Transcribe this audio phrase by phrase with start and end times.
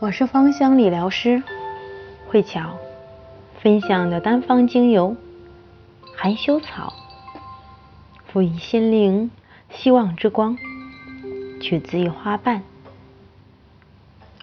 [0.00, 1.40] 我是芳香理疗师
[2.26, 2.76] 慧乔，
[3.60, 5.16] 分享的单方精油
[6.16, 6.92] 含羞草，
[8.26, 9.30] 赋予心灵
[9.70, 10.58] 希望之光，
[11.60, 12.64] 取自于花瓣，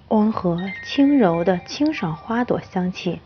[0.08, 3.20] 温和轻柔的清爽花朵香气。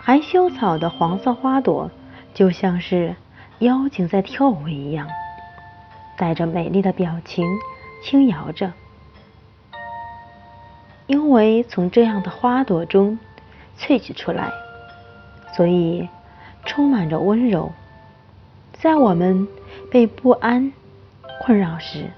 [0.00, 1.90] 含羞草的黄色花朵
[2.32, 3.16] 就像是
[3.58, 5.08] 妖精在跳舞一样，
[6.16, 7.44] 带着美丽的表情
[8.04, 8.72] 轻摇着。
[11.08, 13.18] 因为从这样的花朵中
[13.78, 14.52] 萃取出来，
[15.56, 16.06] 所以
[16.66, 17.72] 充满着温柔。
[18.74, 19.48] 在我们
[19.90, 20.70] 被不安
[21.40, 22.10] 困扰时，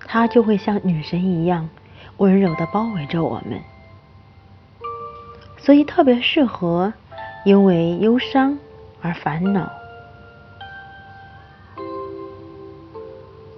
[0.00, 1.68] 它就会像女神一样
[2.16, 3.60] 温柔的包围着我们。
[5.58, 6.94] 所以特别适合
[7.44, 8.58] 因为忧伤
[9.02, 9.70] 而烦恼。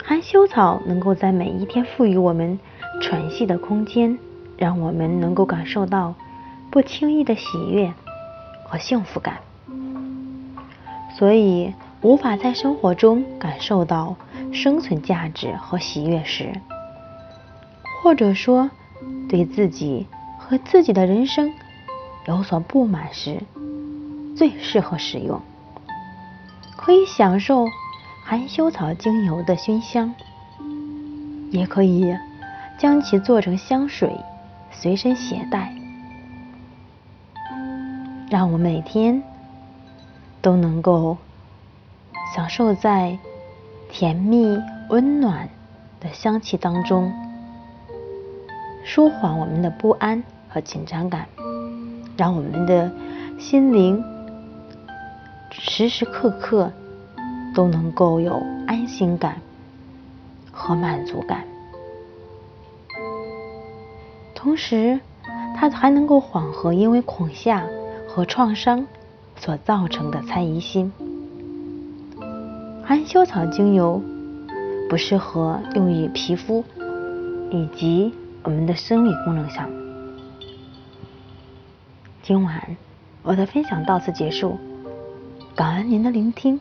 [0.04, 2.58] 含羞草能够在每一天赋予我们。
[3.00, 4.18] 喘息的空间，
[4.56, 6.14] 让我们能够感受到
[6.70, 7.92] 不轻易的喜悦
[8.64, 9.38] 和幸福感。
[11.16, 14.16] 所以，无法在生活中感受到
[14.52, 16.52] 生存价值和喜悦时，
[18.02, 18.70] 或者说
[19.28, 20.06] 对自己
[20.38, 21.52] 和自己的人生
[22.26, 23.40] 有所不满时，
[24.36, 25.40] 最适合使用。
[26.76, 27.66] 可以享受
[28.24, 30.14] 含羞草精油的熏香，
[31.50, 32.16] 也可以。
[32.80, 34.10] 将其做成香水，
[34.70, 35.70] 随身携带，
[38.30, 39.22] 让我每天
[40.40, 41.18] 都能够
[42.34, 43.18] 享受在
[43.90, 45.46] 甜蜜温暖
[46.00, 47.12] 的香气当中，
[48.82, 51.26] 舒缓我们的不安和紧张感，
[52.16, 52.90] 让我们的
[53.38, 54.02] 心灵
[55.50, 56.72] 时时刻刻
[57.54, 59.36] 都能够有安心感
[60.50, 61.44] 和满足感。
[64.42, 64.98] 同时，
[65.54, 67.62] 它还能够缓和因为恐吓
[68.08, 68.86] 和创伤
[69.36, 70.90] 所造成的猜疑心。
[72.82, 74.02] 含羞草精油
[74.88, 76.64] 不适合用于皮肤
[77.50, 79.68] 以及我们的生理功能上。
[82.22, 82.76] 今晚
[83.22, 84.58] 我的分享到此结束，
[85.54, 86.58] 感恩您的聆听。